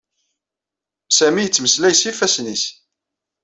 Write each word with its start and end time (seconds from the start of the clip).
Sami 1.17 1.41
yettmeslay 1.43 1.93
s 1.95 2.03
yifassen-is. 2.05 2.63